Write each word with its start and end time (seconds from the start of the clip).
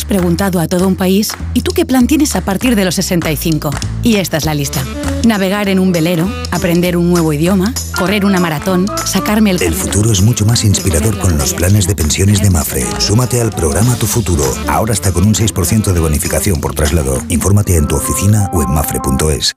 Hemos 0.00 0.08
preguntado 0.08 0.60
a 0.60 0.66
todo 0.66 0.88
un 0.88 0.96
país, 0.96 1.28
¿y 1.52 1.60
tú 1.60 1.72
qué 1.72 1.84
plan 1.84 2.06
tienes 2.06 2.34
a 2.34 2.40
partir 2.40 2.74
de 2.74 2.86
los 2.86 2.94
65? 2.94 3.68
Y 4.02 4.16
esta 4.16 4.38
es 4.38 4.46
la 4.46 4.54
lista. 4.54 4.82
Navegar 5.26 5.68
en 5.68 5.78
un 5.78 5.92
velero, 5.92 6.26
aprender 6.50 6.96
un 6.96 7.10
nuevo 7.10 7.34
idioma, 7.34 7.74
correr 7.98 8.24
una 8.24 8.40
maratón, 8.40 8.86
sacarme 9.04 9.50
el... 9.50 9.60
El 9.60 9.74
futuro 9.74 10.10
es 10.10 10.22
mucho 10.22 10.46
más 10.46 10.64
inspirador 10.64 11.18
con 11.18 11.36
los 11.36 11.52
planes 11.52 11.86
de 11.86 11.94
pensiones 11.94 12.40
de 12.40 12.48
Mafre. 12.48 12.86
Súmate 12.98 13.42
al 13.42 13.50
programa 13.50 13.94
Tu 13.96 14.06
Futuro. 14.06 14.42
Ahora 14.68 14.94
está 14.94 15.12
con 15.12 15.26
un 15.26 15.34
6% 15.34 15.92
de 15.92 16.00
bonificación 16.00 16.62
por 16.62 16.74
traslado. 16.74 17.18
Infórmate 17.28 17.76
en 17.76 17.86
tu 17.86 17.96
oficina 17.96 18.48
o 18.54 18.62
en 18.62 18.72
mafre.es. 18.72 19.54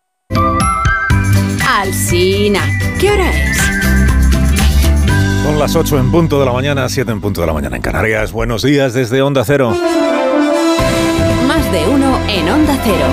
Alcina, 1.65 2.67
¿qué 2.99 3.11
hora 3.11 3.31
es? 3.31 3.57
Son 5.43 5.57
las 5.57 5.73
8 5.73 5.99
en 5.99 6.11
punto 6.11 6.37
de 6.37 6.45
la 6.45 6.51
mañana, 6.51 6.89
7 6.89 7.09
en 7.13 7.21
punto 7.21 7.39
de 7.39 7.47
la 7.47 7.53
mañana 7.53 7.77
en 7.77 7.81
Canarias. 7.81 8.33
Buenos 8.33 8.63
días 8.63 8.93
desde 8.93 9.21
Onda 9.21 9.45
Cero. 9.45 9.73
De 11.73 11.87
uno 11.87 12.19
en 12.29 12.47
Onda 12.49 12.79
Cero. 12.83 13.07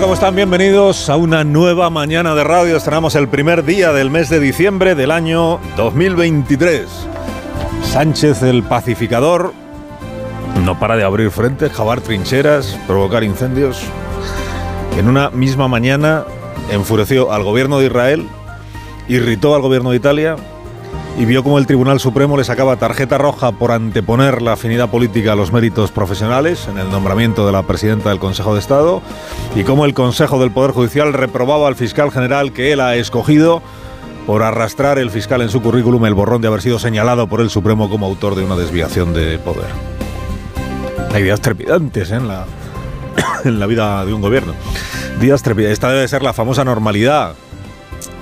¿Cómo 0.00 0.14
están? 0.14 0.34
Bienvenidos 0.34 1.08
a 1.08 1.16
una 1.16 1.44
nueva 1.44 1.90
mañana 1.90 2.34
de 2.34 2.42
radio. 2.42 2.76
Estrenamos 2.76 3.14
el 3.14 3.28
primer 3.28 3.64
día 3.64 3.92
del 3.92 4.10
mes 4.10 4.28
de 4.28 4.40
diciembre 4.40 4.96
del 4.96 5.12
año 5.12 5.60
2023. 5.76 6.88
Sánchez 7.84 8.42
el 8.42 8.64
pacificador 8.64 9.54
no 10.64 10.78
para 10.78 10.96
de 10.96 11.04
abrir 11.04 11.30
frente, 11.30 11.68
jabar 11.70 12.00
trincheras, 12.00 12.78
provocar 12.86 13.24
incendios. 13.24 13.82
En 14.98 15.08
una 15.08 15.30
misma 15.30 15.68
mañana 15.68 16.24
enfureció 16.70 17.32
al 17.32 17.42
gobierno 17.42 17.78
de 17.78 17.86
Israel, 17.86 18.26
irritó 19.08 19.54
al 19.54 19.62
gobierno 19.62 19.90
de 19.90 19.96
Italia 19.96 20.36
y 21.18 21.24
vio 21.24 21.42
como 21.42 21.58
el 21.58 21.66
Tribunal 21.66 22.00
Supremo 22.00 22.36
le 22.36 22.44
sacaba 22.44 22.76
tarjeta 22.76 23.16
roja 23.16 23.52
por 23.52 23.72
anteponer 23.72 24.42
la 24.42 24.52
afinidad 24.52 24.90
política 24.90 25.32
a 25.32 25.36
los 25.36 25.52
méritos 25.52 25.90
profesionales 25.90 26.68
en 26.68 26.78
el 26.78 26.90
nombramiento 26.90 27.46
de 27.46 27.52
la 27.52 27.62
presidenta 27.62 28.10
del 28.10 28.18
Consejo 28.18 28.52
de 28.52 28.60
Estado 28.60 29.02
y 29.54 29.64
cómo 29.64 29.84
el 29.84 29.94
Consejo 29.94 30.38
del 30.38 30.50
Poder 30.50 30.72
Judicial 30.72 31.12
reprobaba 31.12 31.68
al 31.68 31.76
fiscal 31.76 32.10
general 32.10 32.52
que 32.52 32.72
él 32.72 32.80
ha 32.80 32.96
escogido 32.96 33.62
por 34.26 34.42
arrastrar 34.42 34.98
el 34.98 35.10
fiscal 35.10 35.40
en 35.40 35.48
su 35.48 35.62
currículum 35.62 36.04
el 36.04 36.14
borrón 36.14 36.42
de 36.42 36.48
haber 36.48 36.60
sido 36.60 36.78
señalado 36.78 37.28
por 37.28 37.40
el 37.40 37.48
Supremo 37.48 37.88
como 37.88 38.06
autor 38.06 38.34
de 38.34 38.44
una 38.44 38.56
desviación 38.56 39.14
de 39.14 39.38
poder. 39.38 39.95
Hay 41.12 41.22
días 41.22 41.40
trepidantes 41.40 42.10
en, 42.10 42.28
la, 42.28 42.44
en 43.44 43.58
la 43.58 43.66
vida 43.66 44.04
de 44.04 44.12
un 44.12 44.20
gobierno. 44.20 44.54
Días 45.20 45.42
trepidantes. 45.42 45.74
Esta 45.74 45.90
debe 45.90 46.06
ser 46.08 46.22
la 46.22 46.32
famosa 46.32 46.64
normalidad 46.64 47.34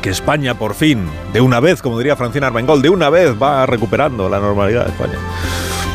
que 0.04 0.10
España 0.10 0.58
por 0.58 0.74
fin, 0.74 1.06
de 1.32 1.40
una 1.40 1.60
vez, 1.60 1.80
como 1.80 1.96
diría 1.96 2.14
Francina 2.14 2.48
Armengol, 2.48 2.82
de 2.82 2.90
una 2.90 3.08
vez 3.08 3.34
va 3.42 3.64
recuperando 3.64 4.28
la 4.28 4.38
normalidad 4.38 4.84
de 4.84 4.90
España. 4.90 5.14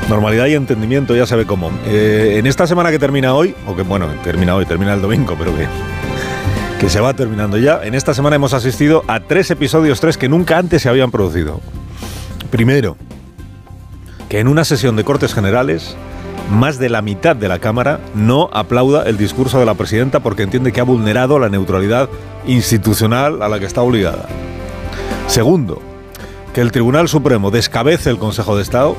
Normalidad 0.09 0.47
y 0.47 0.55
entendimiento, 0.55 1.15
ya 1.15 1.27
sabe 1.27 1.45
cómo. 1.45 1.71
Eh, 1.85 2.37
en 2.39 2.47
esta 2.47 2.65
semana 2.65 2.89
que 2.89 2.97
termina 2.97 3.35
hoy, 3.35 3.53
o 3.67 3.75
que 3.75 3.83
bueno, 3.83 4.07
termina 4.23 4.55
hoy, 4.55 4.65
termina 4.65 4.95
el 4.95 5.01
domingo, 5.03 5.35
pero 5.37 5.55
que, 5.55 5.67
que 6.79 6.89
se 6.89 6.99
va 6.99 7.13
terminando 7.13 7.59
ya, 7.59 7.81
en 7.83 7.93
esta 7.93 8.15
semana 8.15 8.35
hemos 8.35 8.53
asistido 8.53 9.03
a 9.07 9.19
tres 9.19 9.51
episodios, 9.51 9.99
tres 9.99 10.17
que 10.17 10.27
nunca 10.27 10.57
antes 10.57 10.81
se 10.81 10.89
habían 10.89 11.11
producido. 11.11 11.61
Primero, 12.49 12.97
que 14.27 14.39
en 14.39 14.47
una 14.47 14.63
sesión 14.63 14.95
de 14.95 15.03
Cortes 15.03 15.35
Generales, 15.35 15.95
más 16.49 16.79
de 16.79 16.89
la 16.89 17.01
mitad 17.01 17.35
de 17.35 17.47
la 17.47 17.59
Cámara 17.59 17.99
no 18.15 18.49
aplauda 18.51 19.03
el 19.03 19.17
discurso 19.17 19.59
de 19.59 19.65
la 19.65 19.75
presidenta 19.75 20.19
porque 20.19 20.43
entiende 20.43 20.71
que 20.71 20.81
ha 20.81 20.83
vulnerado 20.83 21.39
la 21.39 21.49
neutralidad 21.49 22.09
institucional 22.47 23.41
a 23.41 23.49
la 23.49 23.59
que 23.59 23.65
está 23.65 23.81
obligada. 23.81 24.27
Segundo, 25.27 25.81
que 26.53 26.61
el 26.61 26.71
Tribunal 26.71 27.07
Supremo 27.07 27.51
descabece 27.51 28.09
el 28.09 28.17
Consejo 28.17 28.55
de 28.55 28.63
Estado 28.63 28.95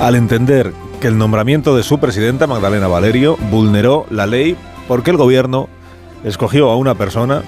al 0.00 0.14
entender 0.14 0.72
que 1.00 1.08
el 1.08 1.18
nombramiento 1.18 1.76
de 1.76 1.82
su 1.82 1.98
presidenta, 1.98 2.46
Magdalena 2.46 2.86
Valerio, 2.86 3.36
vulneró 3.50 4.06
la 4.10 4.26
ley 4.26 4.56
porque 4.88 5.10
el 5.10 5.16
gobierno 5.16 5.68
escogió 6.24 6.70
a 6.70 6.76
una 6.76 6.94
persona, 6.94 7.42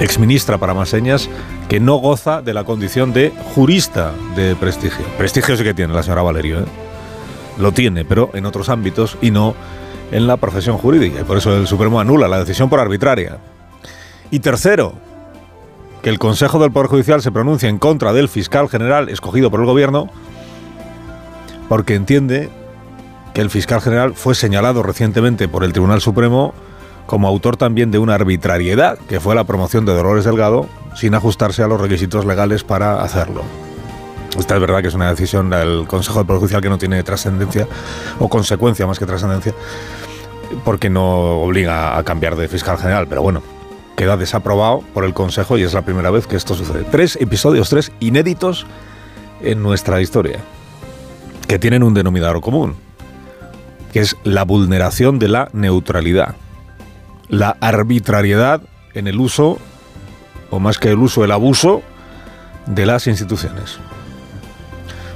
exministra 0.00 0.58
para 0.58 0.74
más 0.74 0.88
señas, 0.88 1.28
que 1.68 1.78
no 1.78 1.96
goza 1.96 2.42
de 2.42 2.54
la 2.54 2.64
condición 2.64 3.12
de 3.12 3.32
jurista 3.54 4.12
de 4.34 4.56
prestigio. 4.56 5.04
Prestigio 5.18 5.56
sí 5.56 5.62
que 5.62 5.74
tiene 5.74 5.94
la 5.94 6.02
señora 6.02 6.22
Valerio, 6.22 6.60
¿eh? 6.60 6.89
Lo 7.60 7.72
tiene, 7.72 8.04
pero 8.04 8.30
en 8.34 8.46
otros 8.46 8.68
ámbitos 8.68 9.16
y 9.20 9.30
no 9.30 9.54
en 10.12 10.26
la 10.26 10.36
profesión 10.36 10.78
jurídica. 10.78 11.20
Y 11.20 11.24
por 11.24 11.36
eso 11.36 11.56
el 11.56 11.66
Supremo 11.66 12.00
anula 12.00 12.28
la 12.28 12.38
decisión 12.38 12.68
por 12.68 12.80
arbitraria. 12.80 13.38
Y 14.30 14.40
tercero, 14.40 14.94
que 16.02 16.10
el 16.10 16.18
Consejo 16.18 16.58
del 16.58 16.72
Poder 16.72 16.88
Judicial 16.88 17.22
se 17.22 17.32
pronuncia 17.32 17.68
en 17.68 17.78
contra 17.78 18.12
del 18.12 18.28
fiscal 18.28 18.68
general 18.68 19.08
escogido 19.08 19.50
por 19.50 19.60
el 19.60 19.66
gobierno 19.66 20.08
porque 21.68 21.94
entiende 21.94 22.48
que 23.32 23.40
el 23.40 23.50
fiscal 23.50 23.80
general 23.80 24.14
fue 24.14 24.34
señalado 24.34 24.82
recientemente 24.82 25.46
por 25.46 25.62
el 25.62 25.72
Tribunal 25.72 26.00
Supremo 26.00 26.52
como 27.06 27.28
autor 27.28 27.56
también 27.56 27.90
de 27.90 27.98
una 27.98 28.14
arbitrariedad, 28.14 28.98
que 29.08 29.20
fue 29.20 29.34
la 29.34 29.44
promoción 29.44 29.84
de 29.84 29.94
Dolores 29.94 30.24
Delgado, 30.24 30.68
sin 30.94 31.14
ajustarse 31.14 31.62
a 31.62 31.68
los 31.68 31.80
requisitos 31.80 32.24
legales 32.24 32.64
para 32.64 33.02
hacerlo. 33.02 33.42
Esta 34.38 34.54
es 34.54 34.60
verdad 34.60 34.80
que 34.80 34.88
es 34.88 34.94
una 34.94 35.10
decisión 35.10 35.50
del 35.50 35.86
Consejo 35.86 36.18
del 36.18 36.26
Poder 36.26 36.40
Judicial 36.40 36.62
que 36.62 36.68
no 36.68 36.78
tiene 36.78 37.02
trascendencia 37.02 37.66
o 38.18 38.28
consecuencia 38.28 38.86
más 38.86 38.98
que 38.98 39.06
trascendencia, 39.06 39.54
porque 40.64 40.88
no 40.88 41.42
obliga 41.42 41.98
a 41.98 42.04
cambiar 42.04 42.36
de 42.36 42.48
fiscal 42.48 42.78
general, 42.78 43.06
pero 43.08 43.22
bueno, 43.22 43.42
queda 43.96 44.16
desaprobado 44.16 44.82
por 44.94 45.04
el 45.04 45.14
Consejo 45.14 45.58
y 45.58 45.62
es 45.62 45.74
la 45.74 45.82
primera 45.82 46.10
vez 46.10 46.26
que 46.26 46.36
esto 46.36 46.54
sucede. 46.54 46.84
Tres 46.90 47.16
episodios, 47.20 47.68
tres 47.68 47.92
inéditos 48.00 48.66
en 49.42 49.62
nuestra 49.62 50.00
historia, 50.00 50.38
que 51.48 51.58
tienen 51.58 51.82
un 51.82 51.92
denominador 51.92 52.40
común, 52.40 52.76
que 53.92 54.00
es 54.00 54.16
la 54.24 54.44
vulneración 54.44 55.18
de 55.18 55.28
la 55.28 55.48
neutralidad, 55.52 56.36
la 57.28 57.56
arbitrariedad 57.60 58.62
en 58.94 59.06
el 59.06 59.18
uso, 59.18 59.58
o 60.50 60.60
más 60.60 60.78
que 60.78 60.90
el 60.90 60.98
uso, 60.98 61.24
el 61.24 61.32
abuso 61.32 61.82
de 62.66 62.86
las 62.86 63.06
instituciones. 63.06 63.78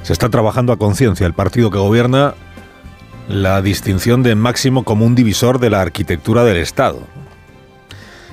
Se 0.05 0.13
está 0.13 0.29
trabajando 0.29 0.71
a 0.71 0.77
conciencia 0.77 1.25
el 1.25 1.33
partido 1.33 1.71
que 1.71 1.79
gobierna 1.79 2.35
la 3.27 3.63
distinción 3.63 4.21
de 4.21 4.35
máximo 4.35 4.83
común 4.83 5.15
divisor 5.15 5.57
de 5.57 5.71
la 5.71 5.81
arquitectura 5.81 6.43
del 6.43 6.57
Estado. 6.57 6.99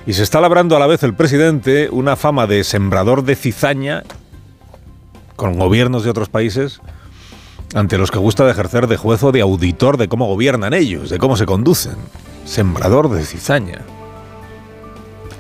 Y 0.07 0.13
se 0.13 0.23
está 0.23 0.43
labrando 0.43 0.77
a 0.77 0.79
la 0.79 0.87
vez 0.87 1.03
el 1.03 1.15
presidente 1.15 1.89
una 1.91 2.15
fama 2.17 2.47
de 2.47 2.63
sembrador 2.63 3.25
de 3.25 3.37
cizaña 3.37 4.03
con 5.35 5.59
gobiernos 5.59 6.05
de 6.05 6.11
otros 6.11 6.29
países 6.29 6.83
ante 7.75 7.97
los 7.97 8.11
que 8.11 8.19
gusta 8.19 8.45
de 8.45 8.51
ejercer 8.51 8.87
de 8.87 8.99
juez 8.99 9.23
o 9.23 9.33
de 9.33 9.41
auditor 9.41 9.97
de 9.97 10.09
cómo 10.09 10.27
gobiernan 10.27 10.75
ellos, 10.75 11.09
de 11.09 11.17
cómo 11.17 11.39
se 11.39 11.47
conducen. 11.47 11.97
Sembrador 12.45 13.09
de 13.09 13.25
cizaña. 13.25 13.79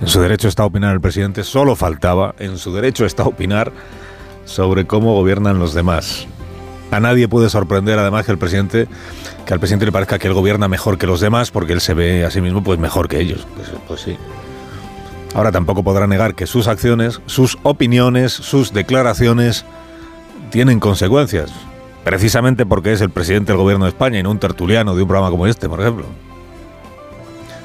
En 0.01 0.09
su 0.09 0.19
derecho 0.23 0.49
está 0.49 0.63
a 0.63 0.67
opinar 0.67 0.95
el 0.95 1.01
presidente, 1.03 1.45
solo 1.45 1.77
faltaba, 1.77 2.35
en 2.39 2.57
su 2.57 2.73
derecho 2.73 3.05
está 3.05 3.25
a 3.25 3.27
opinar 3.27 3.71
sobre 4.45 4.87
cómo 4.87 5.15
gobiernan 5.15 5.59
los 5.59 5.75
demás. 5.75 6.27
A 6.91 7.01
nadie 7.01 7.27
puede 7.27 7.49
sorprender 7.49 7.99
además 7.99 8.27
que 8.27 8.33
el 8.33 8.39
presidente 8.39 8.87
que 9.47 9.55
al 9.55 9.61
presidente 9.61 9.87
le 9.87 9.93
parezca 9.93 10.19
que 10.19 10.29
él 10.29 10.35
gobierna 10.35 10.69
mejor 10.69 10.99
que 10.99 11.07
los 11.07 11.21
demás 11.21 11.51
porque 11.51 11.73
él 11.73 11.81
se 11.81 11.95
ve 11.95 12.25
a 12.25 12.31
sí 12.31 12.41
mismo 12.41 12.63
pues 12.63 12.79
mejor 12.79 13.09
que 13.09 13.19
ellos. 13.19 13.47
Pues, 13.57 13.69
pues 13.89 14.01
sí. 14.03 14.17
Ahora 15.35 15.51
tampoco 15.51 15.83
podrá 15.83 16.07
negar 16.07 16.35
que 16.35 16.47
sus 16.47 16.69
acciones, 16.69 17.21
sus 17.27 17.59
opiniones, 17.63 18.33
sus 18.33 18.73
declaraciones 18.73 19.65
tienen 20.51 20.81
consecuencias. 20.81 21.51
Precisamente 22.05 22.67
porque 22.67 22.93
es 22.93 23.01
el 23.01 23.11
presidente 23.11 23.53
del 23.53 23.61
gobierno 23.61 23.87
de 23.87 23.91
España 23.91 24.19
y 24.19 24.23
no 24.23 24.31
un 24.31 24.39
tertuliano 24.39 24.95
de 24.95 25.03
un 25.03 25.09
programa 25.09 25.31
como 25.31 25.47
este, 25.47 25.69
por 25.69 25.81
ejemplo. 25.81 26.05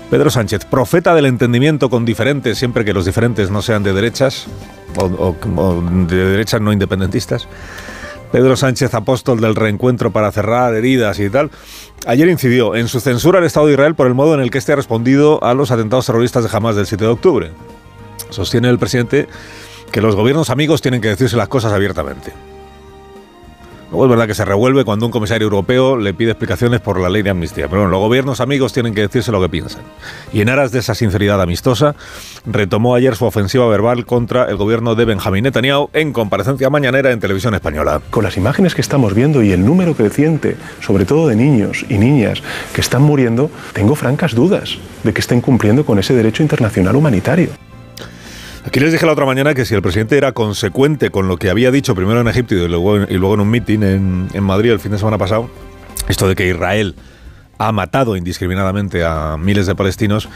Pedro 0.09 0.29
Sánchez, 0.29 0.63
profeta 0.63 1.13
del 1.13 1.25
entendimiento 1.25 1.89
con 1.89 2.05
diferentes, 2.05 2.57
siempre 2.57 2.85
que 2.85 2.93
los 2.93 3.03
diferentes 3.03 3.51
no 3.51 3.61
sean 3.61 3.83
de 3.83 3.91
derechas 3.91 4.47
o, 4.97 5.81
de 6.07 6.15
derechas 6.15 6.61
no 6.61 6.73
independentistas. 6.73 7.47
Pedro 8.31 8.57
Sánchez, 8.57 8.93
apóstol 8.93 9.39
del 9.39 9.55
reencuentro 9.55 10.11
para 10.11 10.31
cerrar 10.31 10.73
heridas 10.75 11.19
y 11.19 11.29
tal, 11.29 11.49
ayer 12.05 12.27
incidió 12.27 12.75
en 12.75 12.89
su 12.89 12.99
censura 12.99 13.39
al 13.39 13.45
Estado 13.45 13.67
de 13.67 13.73
Israel 13.73 13.95
por 13.95 14.07
el 14.07 14.15
modo 14.15 14.33
en 14.33 14.41
el 14.41 14.51
que 14.51 14.57
este 14.57 14.73
ha 14.73 14.75
respondido 14.75 15.41
a 15.43 15.53
los 15.53 15.71
atentados 15.71 16.05
terroristas 16.05 16.43
de 16.43 16.55
Hamas 16.55 16.75
del 16.75 16.85
7 16.85 17.05
de 17.05 17.09
octubre. 17.09 17.51
Sostiene 18.29 18.69
el 18.69 18.79
presidente 18.79 19.27
que 19.91 20.01
los 20.01 20.15
gobiernos 20.15 20.49
amigos 20.49 20.81
tienen 20.81 20.99
que 20.99 21.07
decirse 21.07 21.37
las 21.37 21.47
cosas 21.47 21.71
abiertamente. 21.71 22.33
Luego 23.89 24.05
es 24.05 24.09
verdad 24.09 24.27
que 24.27 24.33
se 24.33 24.43
revuelve 24.43 24.83
cuando 24.83 25.05
un 25.05 25.11
comisario 25.11 25.45
europeo 25.45 25.95
le 25.95 26.13
pide 26.13 26.31
explicaciones 26.31 26.81
por 26.81 26.99
la 26.99 27.09
ley 27.09 27.21
de 27.21 27.29
amnistía. 27.29 27.67
Pero 27.67 27.83
bueno, 27.83 27.91
los 27.91 28.01
gobiernos 28.01 28.41
amigos 28.41 28.73
tienen 28.73 28.93
que 28.93 29.01
decirse 29.01 29.31
lo 29.31 29.41
que 29.41 29.47
piensan. 29.47 29.81
Y 30.33 30.41
en 30.41 30.49
aras 30.49 30.71
de 30.71 30.79
esa 30.79 30.93
sinceridad 30.93 31.41
amistosa, 31.41 31.95
retomó 32.45 32.95
ayer 32.95 33.15
su 33.15 33.25
ofensiva 33.25 33.65
verbal 33.67 34.05
contra 34.05 34.45
el 34.49 34.57
gobierno 34.57 34.95
de 34.95 35.05
Benjamín 35.05 35.43
Netanyahu 35.43 35.89
en 35.93 36.11
comparecencia 36.11 36.69
mañanera 36.69 37.11
en 37.11 37.21
televisión 37.21 37.53
española. 37.53 38.01
Con 38.09 38.23
las 38.25 38.35
imágenes 38.35 38.75
que 38.75 38.81
estamos 38.81 39.13
viendo 39.13 39.41
y 39.41 39.53
el 39.53 39.65
número 39.65 39.95
creciente, 39.95 40.57
sobre 40.81 41.05
todo 41.05 41.27
de 41.29 41.37
niños 41.37 41.85
y 41.87 41.97
niñas 41.97 42.43
que 42.73 42.81
están 42.81 43.03
muriendo, 43.03 43.49
tengo 43.71 43.95
francas 43.95 44.35
dudas 44.35 44.77
de 45.03 45.13
que 45.13 45.21
estén 45.21 45.39
cumpliendo 45.39 45.85
con 45.85 45.97
ese 45.97 46.13
derecho 46.13 46.43
internacional 46.43 46.95
humanitario. 46.95 47.49
Aquí 48.67 48.81
les 48.81 48.91
dije 48.91 49.05
la 49.05 49.13
otra 49.13 49.25
mañana 49.25 49.53
que 49.53 49.63
si 49.63 49.73
el 49.75 49.81
presidente 49.81 50.17
era 50.17 50.33
consecuente 50.33 51.09
con 51.09 51.29
lo 51.29 51.37
que 51.37 51.49
había 51.49 51.71
dicho 51.71 51.95
primero 51.95 52.19
en 52.19 52.27
Egipto 52.27 52.53
y 52.53 52.67
luego, 52.67 52.97
y 52.97 53.13
luego 53.13 53.35
en 53.35 53.39
un 53.39 53.49
mitin 53.49 53.81
en, 53.81 54.43
Madrid 54.43 54.71
el 54.71 54.81
fin 54.81 54.91
de 54.91 54.97
semana 54.97 55.17
pasado, 55.17 55.49
esto 56.09 56.27
de 56.27 56.35
que 56.35 56.49
Israel 56.49 56.93
ha 57.59 57.71
matado 57.71 58.17
indiscriminadamente 58.17 59.05
a 59.05 59.37
miles 59.37 59.67
de 59.67 59.75
palestinos, 59.75 60.27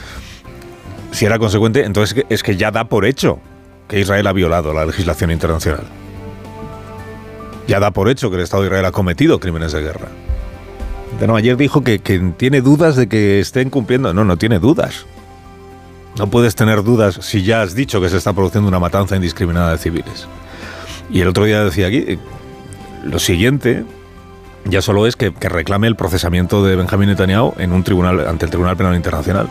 si 1.12 1.25
era 1.25 1.39
consecuente, 1.39 1.83
entonces 1.83 2.25
es 2.30 2.42
que 2.42 2.56
ya 2.56 2.72
da 2.72 2.86
por 2.86 3.06
hecho 3.06 3.42
que 3.89 4.00
Israel 4.00 4.25
ha 4.28 4.31
violado 4.31 4.74
la 4.74 4.86
legislación 4.86 5.31
internacional. 5.31 5.84
Ya 7.68 7.81
da 7.81 7.92
por 7.92 8.07
hecho 8.07 8.30
que 8.30 8.38
el 8.38 8.44
Estado 8.44 8.63
de 8.63 8.69
Israel 8.69 8.86
ha 8.86 8.94
cometido 8.94 9.42
crímenes 9.42 9.74
de 9.74 9.81
guerra. 9.81 10.07
Ayer 11.36 11.57
dijo 11.57 11.84
que 11.84 12.00
tiene 12.38 12.62
dudas 12.62 12.95
de 12.95 13.10
que 13.10 13.42
estén 13.42 13.69
cumpliendo. 13.69 14.13
No, 14.13 14.24
no 14.24 14.38
tiene 14.38 14.60
dudas. 14.60 15.06
No 16.18 16.28
puedes 16.28 16.56
tener 16.56 16.84
dudas 16.84 17.19
si 17.22 17.44
ya 17.44 17.62
has 17.62 17.74
dicho 17.74 18.02
que 18.02 18.10
se 18.10 18.18
está 18.18 18.34
produciendo 18.34 18.68
una 18.68 18.80
matanza 18.80 19.16
indiscriminada 19.16 19.72
de 19.72 19.78
civiles. 19.78 20.28
Y 21.10 21.22
el 21.22 21.28
otro 21.28 21.46
día 21.46 21.63
decía 21.63 21.88
aquí, 21.88 22.04
eh, 22.08 22.19
lo 23.04 23.19
siguiente 23.19 23.86
ya 24.66 24.81
solo 24.81 25.08
es 25.08 25.16
que, 25.16 25.34
que 25.34 25.50
reclame 25.50 25.88
el 25.88 25.96
procesamiento 25.96 26.63
de 26.63 26.75
Benjamín 26.75 27.10
Netanyahu 27.10 27.54
en 27.58 27.72
un 27.72 27.84
tribunal 27.84 28.28
ante 28.28 28.46
el 28.46 28.52
Tribunal 28.52 28.78
Penal 28.78 28.96
Internacional 28.96 29.48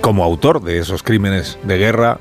como 0.00 0.24
autor 0.24 0.62
de 0.62 0.78
esos 0.78 1.02
crímenes 1.02 1.58
de 1.64 1.76
guerra 1.76 2.18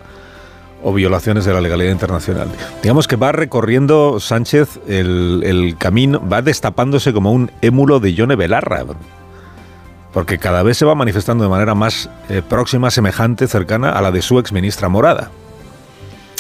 o 0.84 0.94
violaciones 0.94 1.46
de 1.46 1.54
la 1.54 1.62
legalidad 1.62 1.92
internacional. 1.92 2.50
Digamos 2.82 3.08
que 3.08 3.16
va 3.16 3.32
recorriendo 3.32 4.20
Sánchez 4.20 4.80
el, 4.88 5.42
el 5.46 5.78
camino, 5.78 6.22
va 6.28 6.42
destapándose 6.42 7.14
como 7.14 7.32
un 7.32 7.52
émulo 7.62 8.00
de 8.00 8.14
Yone 8.14 8.36
Belarra 8.36 8.86
porque 10.14 10.40
cada 10.40 10.64
vez 10.64 10.78
se 10.78 10.86
va 10.86 10.96
manifestando 10.96 11.44
de 11.44 11.50
manera 11.50 11.76
más 11.76 12.10
eh, 12.30 12.42
próxima, 12.48 12.92
semejante, 12.92 13.48
cercana 13.48 13.92
a 13.92 14.02
la 14.02 14.12
de 14.12 14.22
su 14.22 14.40
exministra 14.40 14.90
Morada. 14.90 15.32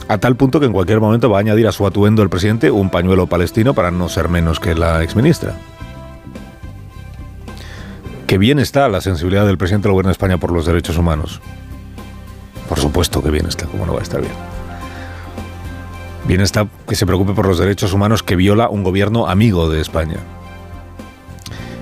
A 0.08 0.18
tal 0.18 0.36
punto 0.36 0.60
que 0.60 0.66
en 0.66 0.74
cualquier 0.74 1.00
momento 1.00 1.30
va 1.30 1.38
a 1.38 1.42
añadir 1.42 1.68
a 1.68 1.72
su 1.72 1.86
atuendo 1.86 2.24
el 2.24 2.30
presidente 2.30 2.72
un 2.72 2.90
pañuelo 2.90 3.28
palestino 3.28 3.76
para 3.76 3.92
no 3.92 4.10
ser 4.10 4.28
menos 4.28 4.60
que 4.60 4.74
la 4.74 5.04
exministra. 5.04 5.54
Que 8.26 8.40
bien 8.40 8.58
está 8.58 8.90
la 8.90 9.02
sensibilidad 9.02 9.46
del 9.46 9.58
presidente 9.58 9.88
del 9.88 9.94
gobierno 9.94 10.10
de 10.10 10.14
España 10.14 10.38
por 10.40 10.52
los 10.52 10.66
derechos 10.66 10.98
humanos. 10.98 11.42
Por 12.68 12.80
supuesto 12.80 13.22
que 13.22 13.30
bien 13.30 13.46
está, 13.46 13.66
¿cómo 13.68 13.86
no 13.86 13.94
va 13.94 14.00
a 14.00 14.04
estar 14.04 14.22
bien? 14.22 14.34
Bien 16.28 16.42
está 16.42 16.68
que 16.88 16.96
se 16.96 17.06
preocupe 17.06 17.34
por 17.34 17.48
los 17.48 17.60
derechos 17.60 17.94
humanos 17.94 18.24
que 18.24 18.36
viola 18.36 18.70
un 18.70 18.84
gobierno 18.84 19.28
amigo 19.28 19.70
de 19.70 19.82
España. 19.82 20.18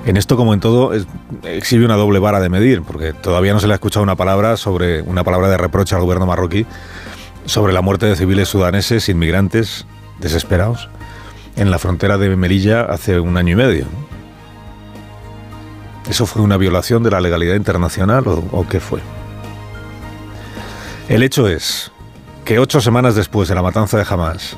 En 0.08 0.16
esto, 0.16 0.38
como 0.38 0.54
en 0.54 0.62
todo, 0.62 0.94
exhibe 1.44 1.84
una 1.84 1.98
doble 1.98 2.20
vara 2.20 2.40
de 2.40 2.48
medir, 2.48 2.82
porque 2.82 3.12
todavía 3.12 3.52
no 3.52 3.60
se 3.60 3.68
le 3.68 3.74
ha 3.74 3.76
escuchado 3.76 4.04
una 4.04 4.16
palabra 4.16 4.56
sobre 4.56 5.02
una 5.02 5.26
palabra 5.26 5.50
de 5.50 5.58
reproche 5.58 5.96
al 5.96 6.02
gobierno 6.02 6.26
marroquí 6.26 6.66
sobre 7.46 7.74
la 7.74 7.82
muerte 7.82 8.06
de 8.06 8.16
civiles 8.16 8.48
sudaneses, 8.48 9.10
inmigrantes 9.10 9.86
desesperados, 10.20 10.88
en 11.58 11.72
la 11.72 11.78
frontera 11.78 12.18
de 12.18 12.34
Melilla 12.38 12.84
hace 12.84 13.20
un 13.20 13.36
año 13.36 13.52
y 13.52 13.56
medio. 13.58 13.86
¿Eso 16.10 16.26
fue 16.26 16.42
una 16.42 16.56
violación 16.56 17.04
de 17.04 17.12
la 17.12 17.20
legalidad 17.20 17.56
internacional 17.56 18.26
o, 18.30 18.46
o 18.54 18.66
qué 18.66 18.80
fue? 18.80 19.02
El 21.10 21.22
hecho 21.22 21.50
es 21.50 21.92
que 22.46 22.60
ocho 22.60 22.80
semanas 22.80 23.16
después 23.16 23.50
de 23.50 23.56
la 23.56 23.62
matanza 23.62 23.98
de 23.98 24.06
Hamas 24.10 24.56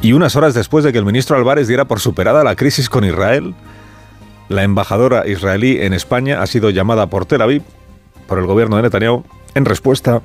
y 0.00 0.12
unas 0.12 0.36
horas 0.36 0.54
después 0.54 0.84
de 0.84 0.92
que 0.92 0.98
el 0.98 1.04
ministro 1.04 1.36
Álvarez 1.36 1.66
diera 1.66 1.86
por 1.86 1.98
superada 1.98 2.44
la 2.44 2.54
crisis 2.54 2.88
con 2.88 3.04
Israel, 3.04 3.52
la 4.50 4.64
embajadora 4.64 5.28
israelí 5.28 5.78
en 5.80 5.92
España 5.92 6.42
ha 6.42 6.46
sido 6.48 6.70
llamada 6.70 7.06
por 7.06 7.24
Tel 7.24 7.40
Aviv, 7.40 7.62
por 8.26 8.40
el 8.40 8.46
gobierno 8.46 8.74
de 8.74 8.82
Netanyahu, 8.82 9.22
en 9.54 9.64
respuesta, 9.64 10.22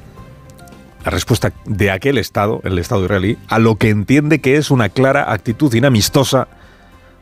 la 1.06 1.12
respuesta 1.12 1.54
de 1.66 1.92
aquel 1.92 2.18
Estado, 2.18 2.60
el 2.64 2.80
Estado 2.80 3.06
israelí, 3.06 3.38
a 3.50 3.60
lo 3.60 3.76
que 3.76 3.92
entiende 3.92 4.42
que 4.42 4.58
es 4.58 4.72
una 4.72 4.90
clara 4.90 5.32
actitud 5.32 5.72
inamistosa 5.76 6.48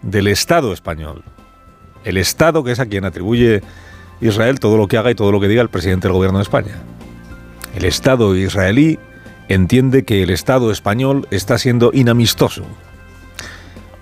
del 0.02 0.28
Estado 0.28 0.72
español. 0.72 1.26
El 2.06 2.16
Estado 2.16 2.64
que 2.64 2.72
es 2.72 2.80
a 2.80 2.86
quien 2.86 3.04
atribuye 3.04 3.62
Israel 4.22 4.62
todo 4.62 4.78
lo 4.78 4.88
que 4.88 4.98
haga 4.98 5.12
y 5.12 5.16
todo 5.16 5.34
lo 5.34 5.42
que 5.42 5.50
diga 5.50 5.62
el 5.62 5.70
presidente 5.70 6.08
del 6.08 6.14
gobierno 6.14 6.38
de 6.38 6.44
España. 6.44 6.84
El 7.76 7.84
Estado 7.84 8.34
israelí 8.34 8.98
entiende 9.50 10.06
que 10.06 10.24
el 10.24 10.30
Estado 10.30 10.72
español 10.72 11.28
está 11.32 11.58
siendo 11.58 11.92
inamistoso 11.94 12.64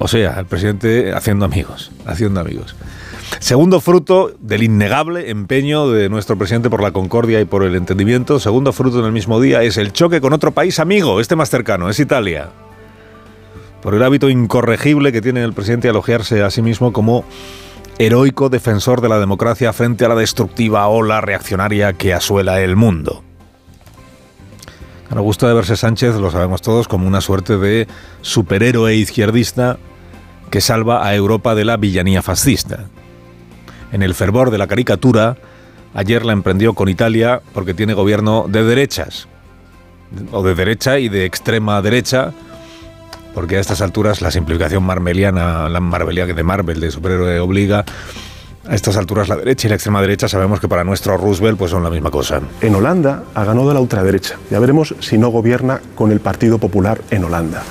o 0.03 0.07
sea, 0.07 0.39
el 0.39 0.47
presidente 0.47 1.13
haciendo 1.13 1.45
amigos, 1.45 1.91
haciendo 2.07 2.39
amigos. 2.39 2.75
Segundo 3.37 3.79
fruto 3.79 4.33
del 4.39 4.63
innegable 4.63 5.29
empeño 5.29 5.91
de 5.91 6.09
nuestro 6.09 6.35
presidente 6.39 6.71
por 6.71 6.81
la 6.81 6.91
concordia 6.91 7.39
y 7.39 7.45
por 7.45 7.63
el 7.63 7.75
entendimiento, 7.75 8.39
segundo 8.39 8.73
fruto 8.73 8.99
en 8.99 9.05
el 9.05 9.11
mismo 9.11 9.39
día 9.39 9.61
es 9.61 9.77
el 9.77 9.93
choque 9.93 10.19
con 10.19 10.33
otro 10.33 10.53
país 10.53 10.79
amigo, 10.79 11.21
este 11.21 11.35
más 11.35 11.51
cercano, 11.51 11.87
es 11.87 11.99
Italia. 11.99 12.49
Por 13.83 13.93
el 13.93 14.01
hábito 14.01 14.27
incorregible 14.27 15.11
que 15.11 15.21
tiene 15.21 15.43
el 15.43 15.53
presidente 15.53 15.87
de 15.87 15.91
elogiarse 15.91 16.41
a 16.41 16.49
sí 16.49 16.63
mismo 16.63 16.91
como 16.91 17.23
heroico 17.99 18.49
defensor 18.49 19.01
de 19.01 19.09
la 19.09 19.19
democracia 19.19 19.71
frente 19.71 20.03
a 20.03 20.09
la 20.09 20.15
destructiva 20.15 20.87
ola 20.87 21.21
reaccionaria 21.21 21.93
que 21.93 22.15
asuela 22.15 22.59
el 22.61 22.75
mundo. 22.75 23.23
Me 25.13 25.21
gusta 25.21 25.47
de 25.47 25.53
verse 25.53 25.75
Sánchez, 25.75 26.15
lo 26.15 26.31
sabemos 26.31 26.63
todos, 26.63 26.87
como 26.87 27.05
una 27.05 27.21
suerte 27.21 27.57
de 27.57 27.87
superhéroe 28.21 28.95
izquierdista 28.95 29.77
que 30.51 30.61
salva 30.61 31.05
a 31.05 31.15
Europa 31.15 31.55
de 31.55 31.65
la 31.65 31.77
villanía 31.77 32.21
fascista. 32.21 32.85
En 33.91 34.03
el 34.03 34.13
fervor 34.13 34.51
de 34.51 34.57
la 34.57 34.67
caricatura, 34.67 35.37
ayer 35.93 36.25
la 36.25 36.33
emprendió 36.33 36.73
con 36.73 36.89
Italia 36.89 37.41
porque 37.53 37.73
tiene 37.73 37.93
gobierno 37.93 38.45
de 38.47 38.63
derechas, 38.63 39.27
o 40.31 40.43
de 40.43 40.53
derecha 40.53 40.99
y 40.99 41.09
de 41.09 41.25
extrema 41.25 41.81
derecha, 41.81 42.33
porque 43.33 43.57
a 43.57 43.59
estas 43.61 43.81
alturas 43.81 44.21
la 44.21 44.29
simplificación 44.29 44.83
marmeliana, 44.83 45.69
la 45.69 45.79
marvelia 45.79 46.25
de 46.25 46.43
Marvel 46.43 46.81
de 46.81 46.91
superhéroe 46.91 47.39
obliga 47.39 47.85
a 48.67 48.75
estas 48.75 48.95
alturas 48.95 49.27
la 49.27 49.35
derecha 49.35 49.67
y 49.67 49.69
la 49.69 49.75
extrema 49.75 50.01
derecha 50.01 50.27
sabemos 50.27 50.59
que 50.59 50.67
para 50.67 50.83
nuestro 50.83 51.17
Roosevelt 51.17 51.57
pues 51.57 51.71
son 51.71 51.83
la 51.83 51.89
misma 51.89 52.11
cosa. 52.11 52.41
En 52.61 52.75
Holanda 52.75 53.23
ha 53.33 53.43
ganado 53.43 53.73
la 53.73 53.79
ultraderecha. 53.79 54.37
Ya 54.49 54.59
veremos 54.59 54.95
si 54.99 55.17
no 55.17 55.29
gobierna 55.29 55.81
con 55.95 56.11
el 56.11 56.19
Partido 56.19 56.59
Popular 56.59 57.01
en 57.09 57.23
Holanda. 57.23 57.63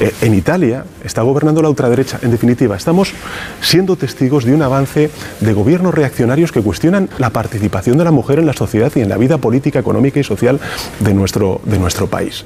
Eh, 0.00 0.12
en 0.20 0.34
Italia 0.34 0.84
está 1.04 1.22
gobernando 1.22 1.62
la 1.62 1.68
ultraderecha. 1.68 2.18
En 2.22 2.30
definitiva, 2.30 2.76
estamos 2.76 3.14
siendo 3.60 3.96
testigos 3.96 4.44
de 4.44 4.54
un 4.54 4.62
avance 4.62 5.10
de 5.40 5.52
gobiernos 5.52 5.94
reaccionarios 5.94 6.50
que 6.50 6.62
cuestionan 6.62 7.08
la 7.18 7.30
participación 7.30 7.98
de 7.98 8.04
la 8.04 8.10
mujer 8.10 8.38
en 8.38 8.46
la 8.46 8.52
sociedad 8.52 8.90
y 8.96 9.00
en 9.00 9.08
la 9.08 9.16
vida 9.16 9.38
política, 9.38 9.78
económica 9.78 10.18
y 10.18 10.24
social 10.24 10.60
de 11.00 11.14
nuestro, 11.14 11.60
de 11.64 11.78
nuestro 11.78 12.08
país. 12.08 12.44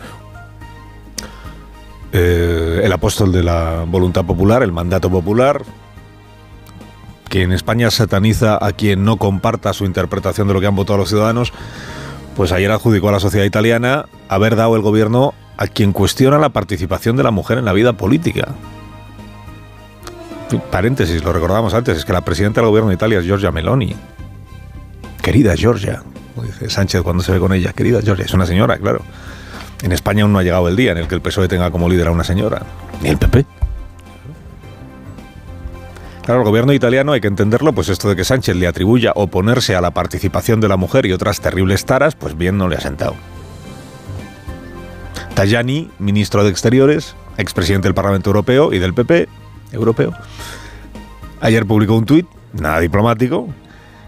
Eh, 2.12 2.80
el 2.82 2.92
apóstol 2.92 3.32
de 3.32 3.42
la 3.42 3.84
voluntad 3.86 4.24
popular, 4.24 4.62
el 4.62 4.72
mandato 4.72 5.10
popular, 5.10 5.62
que 7.28 7.42
en 7.42 7.52
España 7.52 7.90
sataniza 7.90 8.58
a 8.64 8.72
quien 8.72 9.04
no 9.04 9.16
comparta 9.16 9.72
su 9.72 9.84
interpretación 9.84 10.48
de 10.48 10.54
lo 10.54 10.60
que 10.60 10.66
han 10.66 10.76
votado 10.76 10.98
los 10.98 11.08
ciudadanos, 11.08 11.52
pues 12.36 12.52
ayer 12.52 12.70
adjudicó 12.70 13.08
a 13.08 13.12
la 13.12 13.20
sociedad 13.20 13.44
italiana 13.44 14.06
haber 14.28 14.56
dado 14.56 14.76
el 14.76 14.82
gobierno 14.82 15.34
a 15.56 15.66
quien 15.66 15.92
cuestiona 15.92 16.38
la 16.38 16.50
participación 16.50 17.16
de 17.16 17.22
la 17.22 17.30
mujer 17.30 17.58
en 17.58 17.64
la 17.64 17.72
vida 17.72 17.94
política. 17.94 18.54
Paréntesis, 20.70 21.24
lo 21.24 21.32
recordamos 21.32 21.74
antes, 21.74 21.98
es 21.98 22.04
que 22.04 22.12
la 22.12 22.20
presidenta 22.20 22.60
del 22.60 22.68
gobierno 22.68 22.90
de 22.90 22.94
Italia 22.94 23.18
es 23.18 23.24
Giorgia 23.24 23.50
Meloni. 23.50 23.96
Querida 25.22 25.56
Giorgia, 25.56 26.02
dice 26.40 26.70
Sánchez 26.70 27.02
cuando 27.02 27.22
se 27.22 27.32
ve 27.32 27.40
con 27.40 27.52
ella, 27.52 27.72
querida 27.72 28.00
Giorgia, 28.00 28.26
es 28.26 28.34
una 28.34 28.46
señora, 28.46 28.78
claro. 28.78 29.00
En 29.82 29.92
España 29.92 30.22
aún 30.22 30.32
no 30.32 30.38
ha 30.38 30.42
llegado 30.42 30.68
el 30.68 30.76
día 30.76 30.92
en 30.92 30.98
el 30.98 31.08
que 31.08 31.16
el 31.16 31.20
PSOE 31.20 31.48
tenga 31.48 31.70
como 31.70 31.88
líder 31.88 32.08
a 32.08 32.10
una 32.12 32.24
señora, 32.24 32.62
ni 33.02 33.08
el 33.08 33.18
PP. 33.18 33.55
Claro, 36.26 36.40
el 36.40 36.46
gobierno 36.48 36.72
italiano 36.72 37.12
hay 37.12 37.20
que 37.20 37.28
entenderlo, 37.28 37.72
pues 37.72 37.88
esto 37.88 38.08
de 38.08 38.16
que 38.16 38.24
Sánchez 38.24 38.56
le 38.56 38.66
atribuya 38.66 39.12
oponerse 39.14 39.76
a 39.76 39.80
la 39.80 39.92
participación 39.92 40.60
de 40.60 40.66
la 40.66 40.76
mujer 40.76 41.06
y 41.06 41.12
otras 41.12 41.40
terribles 41.40 41.84
taras, 41.84 42.16
pues 42.16 42.36
bien 42.36 42.58
no 42.58 42.68
le 42.68 42.74
ha 42.74 42.80
sentado. 42.80 43.14
Tajani, 45.34 45.88
ministro 46.00 46.42
de 46.42 46.50
Exteriores, 46.50 47.14
expresidente 47.38 47.86
del 47.86 47.94
Parlamento 47.94 48.30
Europeo 48.30 48.72
y 48.72 48.80
del 48.80 48.92
PP 48.92 49.28
europeo, 49.70 50.14
ayer 51.40 51.64
publicó 51.64 51.94
un 51.94 52.06
tuit, 52.06 52.26
nada 52.54 52.80
diplomático, 52.80 53.46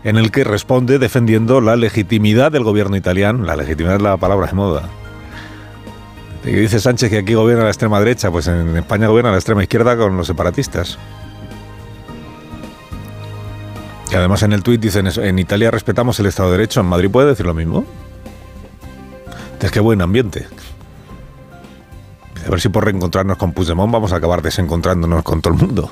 en 0.03 0.17
el 0.17 0.33
que 0.33 0.43
responde 0.43 0.99
defendiendo 0.99 1.61
la 1.61 1.77
legitimidad 1.77 2.51
del 2.51 2.65
gobierno 2.65 2.97
italiano, 2.97 3.45
la 3.45 3.55
legitimidad 3.55 3.95
es 3.95 4.03
la 4.03 4.17
palabra 4.17 4.49
de 4.49 4.55
moda, 4.55 4.89
Y 6.45 6.51
dice 6.51 6.81
Sánchez 6.81 7.11
que 7.11 7.19
aquí 7.19 7.35
gobierna 7.35 7.63
la 7.63 7.71
extrema 7.71 8.01
derecha, 8.01 8.29
pues 8.33 8.49
en 8.49 8.77
España 8.77 9.07
gobierna 9.07 9.31
la 9.31 9.37
extrema 9.37 9.63
izquierda 9.63 9.97
con 9.97 10.17
los 10.17 10.27
separatistas. 10.27 10.99
Y 14.11 14.15
además 14.15 14.43
en 14.43 14.53
el 14.53 14.63
tuit 14.63 14.81
dicen 14.81 15.07
en 15.07 15.39
Italia 15.39 15.71
respetamos 15.71 16.19
el 16.21 16.27
Estado 16.27 16.51
de 16.51 16.59
Derecho, 16.59 16.81
en 16.81 16.87
Madrid 16.87 17.11
puede 17.11 17.29
decir 17.29 17.47
lo 17.47 17.55
mismo. 17.55 17.85
Es 19.61 19.71
que 19.71 19.81
buen 19.81 20.01
ambiente. 20.01 20.47
A 22.47 22.51
ver 22.51 22.61
si 22.61 22.71
por 22.71 22.85
reencontrarnos 22.85 23.37
con 23.37 23.53
Puigdemont 23.53 23.93
vamos 23.93 24.13
a 24.13 24.17
acabar 24.17 24.41
desencontrándonos 24.41 25.23
con 25.23 25.43
todo 25.43 25.53
el 25.55 25.61
mundo. 25.61 25.91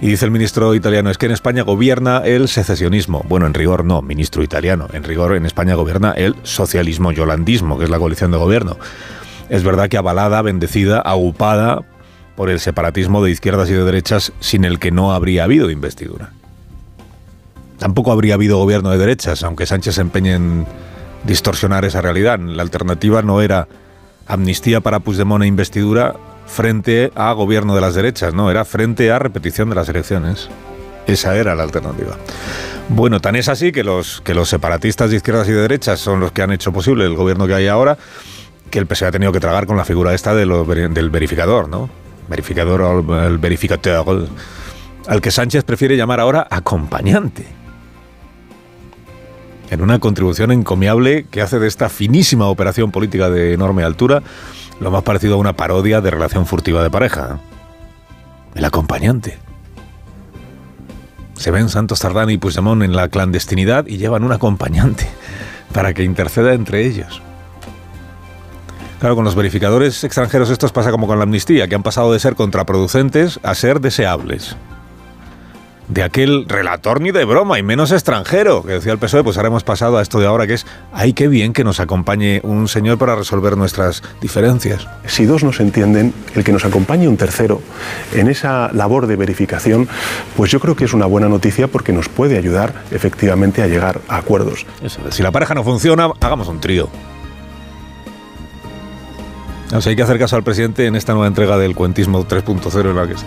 Y 0.00 0.08
dice 0.08 0.24
el 0.24 0.30
ministro 0.30 0.74
italiano, 0.74 1.10
es 1.10 1.18
que 1.18 1.26
en 1.26 1.32
España 1.32 1.62
gobierna 1.62 2.18
el 2.18 2.48
secesionismo. 2.48 3.24
Bueno, 3.28 3.46
en 3.46 3.54
rigor 3.54 3.84
no, 3.84 4.00
ministro 4.00 4.42
italiano. 4.42 4.88
En 4.92 5.04
rigor 5.04 5.36
en 5.36 5.44
España 5.44 5.74
gobierna 5.74 6.12
el 6.12 6.36
socialismo 6.44 7.10
yolandismo, 7.10 7.78
que 7.78 7.84
es 7.84 7.90
la 7.90 7.98
coalición 7.98 8.30
de 8.30 8.38
gobierno. 8.38 8.76
Es 9.48 9.64
verdad 9.64 9.88
que 9.88 9.96
avalada, 9.96 10.40
bendecida, 10.42 11.00
agupada 11.00 11.82
por 12.38 12.50
el 12.50 12.60
separatismo 12.60 13.20
de 13.20 13.32
izquierdas 13.32 13.68
y 13.68 13.72
de 13.72 13.82
derechas 13.82 14.32
sin 14.38 14.64
el 14.64 14.78
que 14.78 14.92
no 14.92 15.12
habría 15.12 15.42
habido 15.42 15.72
investidura. 15.72 16.30
Tampoco 17.78 18.12
habría 18.12 18.34
habido 18.34 18.58
gobierno 18.58 18.90
de 18.90 18.98
derechas, 18.98 19.42
aunque 19.42 19.66
Sánchez 19.66 19.96
se 19.96 20.02
empeñe 20.02 20.34
en 20.34 20.64
distorsionar 21.24 21.84
esa 21.84 22.00
realidad. 22.00 22.38
La 22.38 22.62
alternativa 22.62 23.22
no 23.22 23.42
era 23.42 23.66
amnistía 24.28 24.80
para 24.80 25.00
Puigdemont 25.00 25.42
e 25.42 25.48
investidura 25.48 26.14
frente 26.46 27.10
a 27.16 27.32
gobierno 27.32 27.74
de 27.74 27.80
las 27.80 27.96
derechas, 27.96 28.34
no, 28.34 28.52
era 28.52 28.64
frente 28.64 29.10
a 29.10 29.18
repetición 29.18 29.68
de 29.68 29.74
las 29.74 29.88
elecciones. 29.88 30.48
Esa 31.08 31.34
era 31.36 31.56
la 31.56 31.64
alternativa. 31.64 32.16
Bueno, 32.88 33.18
tan 33.18 33.34
es 33.34 33.48
así 33.48 33.72
que 33.72 33.82
los, 33.82 34.20
que 34.20 34.34
los 34.34 34.48
separatistas 34.48 35.10
de 35.10 35.16
izquierdas 35.16 35.48
y 35.48 35.52
de 35.52 35.62
derechas 35.62 35.98
son 35.98 36.20
los 36.20 36.30
que 36.30 36.42
han 36.42 36.52
hecho 36.52 36.72
posible 36.72 37.04
el 37.04 37.16
gobierno 37.16 37.48
que 37.48 37.54
hay 37.54 37.66
ahora, 37.66 37.98
que 38.70 38.78
el 38.78 38.86
PSOE 38.86 39.08
ha 39.08 39.10
tenido 39.10 39.32
que 39.32 39.40
tragar 39.40 39.66
con 39.66 39.76
la 39.76 39.84
figura 39.84 40.14
esta 40.14 40.36
de 40.36 40.46
del 40.46 41.10
verificador, 41.10 41.68
¿no? 41.68 41.90
Verificador 42.28 43.04
el 43.24 43.38
verificador, 43.38 44.28
al 45.06 45.20
que 45.20 45.30
Sánchez 45.30 45.64
prefiere 45.64 45.96
llamar 45.96 46.20
ahora 46.20 46.46
acompañante. 46.50 47.46
En 49.70 49.82
una 49.82 49.98
contribución 49.98 50.50
encomiable 50.50 51.26
que 51.30 51.42
hace 51.42 51.58
de 51.58 51.68
esta 51.68 51.88
finísima 51.88 52.46
operación 52.46 52.90
política 52.90 53.28
de 53.28 53.52
enorme 53.52 53.82
altura 53.82 54.22
lo 54.80 54.90
más 54.90 55.02
parecido 55.02 55.34
a 55.34 55.38
una 55.38 55.54
parodia 55.54 56.00
de 56.00 56.10
relación 56.10 56.46
furtiva 56.46 56.82
de 56.82 56.90
pareja. 56.90 57.40
El 58.54 58.64
acompañante. 58.64 59.38
Se 61.34 61.50
ven 61.50 61.68
Santos 61.68 62.00
Tardán 62.00 62.30
y 62.30 62.38
Puigdemont 62.38 62.82
en 62.82 62.96
la 62.96 63.08
clandestinidad 63.08 63.86
y 63.86 63.98
llevan 63.98 64.24
un 64.24 64.32
acompañante 64.32 65.08
para 65.72 65.94
que 65.94 66.02
interceda 66.02 66.54
entre 66.54 66.86
ellos. 66.86 67.22
Claro, 68.98 69.14
con 69.14 69.24
los 69.24 69.36
verificadores 69.36 70.02
extranjeros 70.02 70.50
esto 70.50 70.68
pasa 70.70 70.90
como 70.90 71.06
con 71.06 71.18
la 71.18 71.22
amnistía, 71.22 71.68
que 71.68 71.76
han 71.76 71.84
pasado 71.84 72.12
de 72.12 72.18
ser 72.18 72.34
contraproducentes 72.34 73.38
a 73.44 73.54
ser 73.54 73.80
deseables. 73.80 74.56
De 75.86 76.02
aquel 76.02 76.46
relator 76.46 77.00
ni 77.00 77.12
de 77.12 77.24
broma, 77.24 77.58
y 77.58 77.62
menos 77.62 77.92
extranjero, 77.92 78.62
que 78.62 78.72
decía 78.72 78.92
el 78.92 78.98
PSOE, 78.98 79.24
pues 79.24 79.38
ahora 79.38 79.46
hemos 79.46 79.64
pasado 79.64 79.96
a 79.96 80.02
esto 80.02 80.18
de 80.18 80.26
ahora 80.26 80.46
que 80.46 80.54
es, 80.54 80.66
ay, 80.92 81.14
qué 81.14 81.28
bien 81.28 81.54
que 81.54 81.64
nos 81.64 81.80
acompañe 81.80 82.40
un 82.42 82.68
señor 82.68 82.98
para 82.98 83.14
resolver 83.14 83.56
nuestras 83.56 84.02
diferencias. 84.20 84.86
Si 85.06 85.24
dos 85.24 85.44
no 85.44 85.52
se 85.52 85.62
entienden, 85.62 86.12
el 86.34 86.44
que 86.44 86.52
nos 86.52 86.66
acompañe 86.66 87.08
un 87.08 87.16
tercero 87.16 87.62
en 88.12 88.28
esa 88.28 88.70
labor 88.74 89.06
de 89.06 89.16
verificación, 89.16 89.88
pues 90.36 90.50
yo 90.50 90.60
creo 90.60 90.76
que 90.76 90.84
es 90.84 90.92
una 90.92 91.06
buena 91.06 91.28
noticia 91.28 91.68
porque 91.68 91.92
nos 91.92 92.10
puede 92.10 92.36
ayudar 92.36 92.74
efectivamente 92.90 93.62
a 93.62 93.68
llegar 93.68 94.00
a 94.08 94.16
acuerdos. 94.16 94.66
si 95.10 95.22
la 95.22 95.30
pareja 95.30 95.54
no 95.54 95.64
funciona, 95.64 96.10
hagamos 96.20 96.48
un 96.48 96.60
trío. 96.60 96.90
O 99.74 99.80
sea, 99.80 99.90
hay 99.90 99.96
que 99.96 100.02
hacer 100.02 100.18
caso 100.18 100.36
al 100.36 100.42
presidente 100.42 100.86
en 100.86 100.96
esta 100.96 101.12
nueva 101.12 101.26
entrega 101.26 101.58
del 101.58 101.74
cuentismo 101.74 102.26
3.0 102.26 102.90
en 102.90 102.96
la 102.96 103.06
que 103.06 103.14
es. 103.14 103.24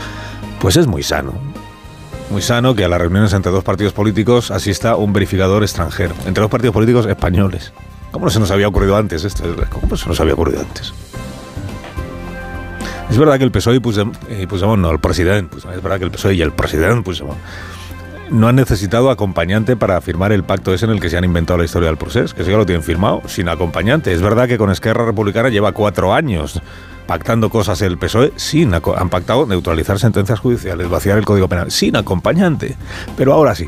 Pues 0.59 0.75
es 0.75 0.87
muy 0.87 1.03
sano. 1.03 1.33
Muy 2.29 2.41
sano 2.41 2.73
que 2.73 2.83
a 2.83 2.87
las 2.87 2.99
reuniones 2.99 3.33
entre 3.33 3.51
dos 3.51 3.63
partidos 3.63 3.93
políticos 3.93 4.51
asista 4.51 4.95
un 4.95 5.13
verificador 5.13 5.63
extranjero. 5.63 6.15
Entre 6.25 6.41
dos 6.41 6.49
partidos 6.49 6.73
políticos 6.73 7.05
españoles. 7.05 7.73
¿Cómo 8.11 8.25
no 8.25 8.31
se 8.31 8.39
nos 8.39 8.51
había 8.51 8.67
ocurrido 8.67 8.97
antes 8.97 9.23
esto? 9.23 9.43
¿Cómo 9.69 9.95
se 9.95 10.07
nos 10.07 10.19
había 10.19 10.33
ocurrido 10.33 10.61
antes? 10.61 10.93
Es 13.09 13.17
verdad 13.17 13.37
que 13.37 13.43
el 13.43 13.51
PSOE 13.51 13.75
y 13.75 13.79
Puigdemont, 13.79 14.17
eh, 14.29 14.47
no, 14.77 14.91
el 14.91 14.99
presidente, 14.99 15.57
es 15.57 15.83
verdad 15.83 15.97
que 15.99 16.05
el 16.05 16.11
PSOE 16.11 16.33
y 16.35 16.41
el 16.41 16.53
presidente 16.53 17.01
Puigdemont 17.01 17.37
no 18.31 18.47
han 18.47 18.55
necesitado 18.55 19.11
acompañante 19.11 19.75
para 19.75 19.99
firmar 20.01 20.31
el 20.31 20.43
pacto 20.43 20.73
ese 20.73 20.85
en 20.85 20.91
el 20.91 20.99
que 20.99 21.09
se 21.09 21.17
han 21.17 21.25
inventado 21.25 21.59
la 21.59 21.65
historia 21.65 21.89
del 21.89 21.97
proceso, 21.97 22.33
que 22.33 22.41
eso 22.41 22.51
ya 22.51 22.57
lo 22.57 22.65
tienen 22.65 22.83
firmado, 22.83 23.21
sin 23.27 23.49
acompañante. 23.49 24.13
Es 24.13 24.21
verdad 24.21 24.47
que 24.47 24.57
con 24.57 24.71
Esquerra 24.71 25.05
Republicana 25.05 25.49
lleva 25.49 25.73
cuatro 25.73 26.13
años 26.13 26.61
pactando 27.07 27.49
cosas 27.49 27.81
el 27.81 27.97
PSOE, 27.97 28.31
sin 28.37 28.73
han 28.73 29.09
pactado 29.09 29.45
neutralizar 29.45 29.99
sentencias 29.99 30.39
judiciales, 30.39 30.89
vaciar 30.89 31.17
el 31.17 31.25
Código 31.25 31.49
Penal, 31.49 31.71
sin 31.71 31.97
acompañante. 31.97 32.77
Pero 33.17 33.33
ahora 33.33 33.53
sí, 33.53 33.67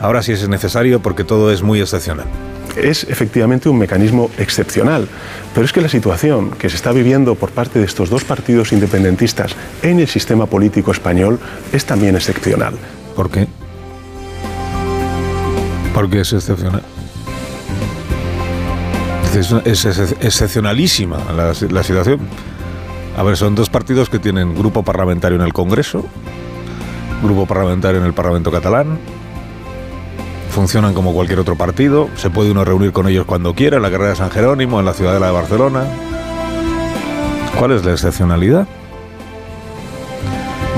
ahora 0.00 0.22
sí 0.22 0.32
es 0.32 0.48
necesario 0.48 1.00
porque 1.00 1.24
todo 1.24 1.50
es 1.50 1.62
muy 1.62 1.80
excepcional 1.80 2.26
es 2.76 3.02
efectivamente 3.02 3.68
un 3.68 3.76
mecanismo 3.76 4.30
excepcional. 4.38 5.08
Pero 5.52 5.66
es 5.66 5.72
que 5.72 5.80
la 5.80 5.88
situación 5.88 6.52
que 6.52 6.70
se 6.70 6.76
está 6.76 6.92
viviendo 6.92 7.34
por 7.34 7.50
parte 7.50 7.80
de 7.80 7.84
estos 7.84 8.08
dos 8.08 8.22
partidos 8.22 8.72
independentistas 8.72 9.56
en 9.82 9.98
el 9.98 10.06
sistema 10.06 10.46
político 10.46 10.92
español 10.92 11.40
es 11.72 11.84
también 11.84 12.14
excepcional. 12.14 12.74
¿Por 13.16 13.28
qué? 13.28 13.48
Porque 15.94 16.20
es 16.20 16.32
excepcional. 16.32 16.82
Es, 19.34 19.86
excepcionalísima 19.86 21.18
la, 21.34 21.54
situación. 21.54 22.20
A 23.16 23.22
ver, 23.22 23.36
son 23.36 23.54
dos 23.54 23.70
partidos 23.70 24.08
que 24.08 24.18
tienen 24.18 24.54
grupo 24.54 24.82
parlamentario 24.82 25.36
en 25.36 25.42
el 25.44 25.52
Congreso, 25.52 26.04
grupo 27.22 27.46
parlamentario 27.46 28.00
en 28.00 28.06
el 28.06 28.12
Parlamento 28.12 28.50
catalán, 28.50 28.98
funcionan 30.50 30.94
como 30.94 31.12
cualquier 31.12 31.38
otro 31.38 31.56
partido, 31.56 32.08
se 32.16 32.28
puede 32.28 32.50
uno 32.50 32.64
reunir 32.64 32.92
con 32.92 33.06
ellos 33.08 33.24
cuando 33.24 33.54
quiera, 33.54 33.76
en 33.76 33.82
la 33.82 33.90
carrera 33.90 34.10
de 34.10 34.16
San 34.16 34.30
Jerónimo, 34.30 34.80
en 34.80 34.86
la 34.86 34.94
ciudadela 34.94 35.26
de 35.26 35.32
Barcelona. 35.32 35.84
¿Cuál 37.56 37.72
es 37.72 37.84
la 37.84 37.92
excepcionalidad? 37.92 38.66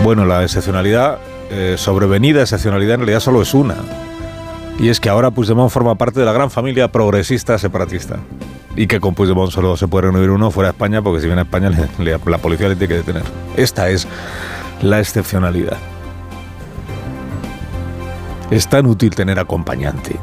Bueno, 0.05 0.27
la 0.27 0.43
excepcionalidad, 0.43 1.19
eh, 1.51 1.77
sobrevenida 1.79 2.43
excepcionalidad 2.43 2.95
en 2.95 3.01
realidad 3.01 3.21
solo 3.21 3.41
es 3.41 3.55
una, 3.55 3.77
y 4.79 4.89
es 4.89 5.01
que 5.01 5.09
ahora 5.09 5.31
Puigdemont 5.31 5.71
forma 5.71 5.95
parte 5.97 6.21
de 6.21 6.27
la 6.27 6.33
gran 6.33 6.51
familia 6.51 6.91
progresista 6.91 7.59
separatista. 7.59 8.19
Y 8.75 8.87
que 8.87 9.01
con 9.01 9.15
Puigdemont 9.15 9.53
solo 9.53 9.77
se 9.77 9.87
puede 9.87 10.11
reunir 10.11 10.31
uno 10.31 10.51
fuera 10.51 10.69
de 10.69 10.73
España, 10.73 11.03
porque 11.03 11.21
si 11.21 11.27
viene 11.27 11.43
a 11.43 11.45
España 11.45 11.71
la 12.27 12.39
policía 12.39 12.69
le 12.69 12.77
tiene 12.77 12.89
que 12.89 12.97
detener. 12.97 13.23
Esta 13.57 13.91
es 13.91 14.09
la 14.81 14.99
excepcionalidad. 14.99 15.77
Es 18.51 18.69
tan 18.69 18.87
útil 18.87 19.15
tener 19.15 19.39
acompañante 19.39 20.17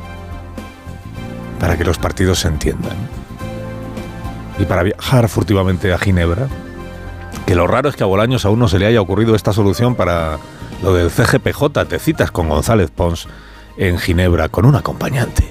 para 1.60 1.78
que 1.78 1.84
los 1.84 1.98
partidos 1.98 2.40
se 2.40 2.48
entiendan. 2.48 2.98
Y 4.58 4.66
para 4.66 4.84
viajar 4.84 5.30
furtivamente 5.30 5.94
a 5.94 5.98
Ginebra, 5.98 6.48
que 7.46 7.56
lo 7.56 7.66
raro 7.66 7.90
es 7.90 7.96
que 7.96 8.04
a 8.04 8.08
Bolaños 8.08 8.46
aún 8.46 8.60
no 8.60 8.68
se 8.68 8.78
le 8.78 8.88
haya 8.88 9.02
ocurrido 9.02 9.36
esta 9.36 9.54
solución 9.54 9.96
para 9.96 10.38
lo 10.84 10.94
del 10.94 11.10
CGPJ, 11.10 11.86
te 11.88 12.00
citas 12.00 12.32
con 12.32 12.50
González 12.50 12.92
Pons 12.92 13.28
en 13.80 13.98
Ginebra 13.98 14.50
con 14.50 14.66
un 14.66 14.76
acompañante. 14.76 15.44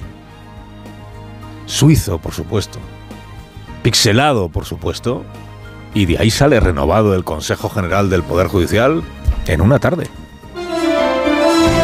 Suizo, 1.65 2.19
por 2.19 2.33
supuesto. 2.33 2.79
Pixelado, 3.81 4.49
por 4.49 4.65
supuesto. 4.65 5.25
Y 5.93 6.05
de 6.05 6.19
ahí 6.19 6.29
sale 6.29 6.59
renovado 6.59 7.15
el 7.15 7.23
Consejo 7.23 7.69
General 7.69 8.09
del 8.09 8.23
Poder 8.23 8.47
Judicial 8.47 9.03
en 9.47 9.61
una 9.61 9.79
tarde. 9.79 10.07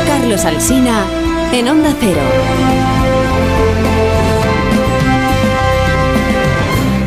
Carlos 0.07 0.45
Alsina 0.45 1.03
en 1.51 1.67
Onda 1.67 1.93
Cero. 1.99 2.94